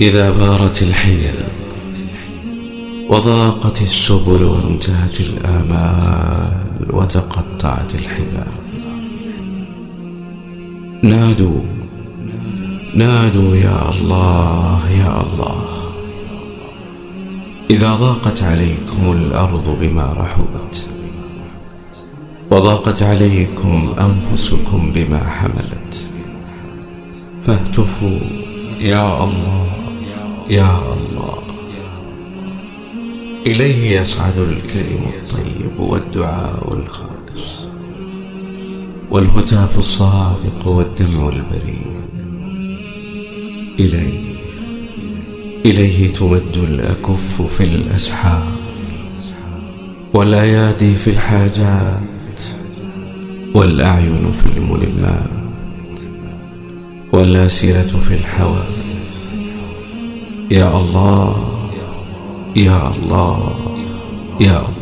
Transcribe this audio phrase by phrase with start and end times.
[0.00, 1.34] إذا بارت الحيل
[3.08, 8.52] وضاقت السبل وانتهت الآمال وتقطعت الحبال
[11.02, 11.60] نادوا
[12.94, 15.64] نادوا يا الله يا الله.
[17.70, 20.86] إذا ضاقت عليكم الأرض بما رحبت
[22.50, 26.10] وضاقت عليكم أنفسكم بما حملت.
[27.46, 28.18] فاهتفوا
[28.80, 29.66] يا الله
[30.50, 31.38] يا الله.
[33.46, 37.66] إليه يصعد الكلم الطيب والدعاء الخالص.
[39.10, 41.86] والهتاف الصادق والدمع البريء
[43.78, 44.28] إليه
[45.66, 48.46] إليه تمد الأكف في الأسحار.
[50.14, 52.42] والأيادي في الحاجات.
[53.54, 55.47] والأعين في الملمات.
[57.12, 58.84] والأسئلة في الحواس
[60.50, 61.36] يا الله
[62.56, 63.54] يا الله
[64.40, 64.77] يا الله.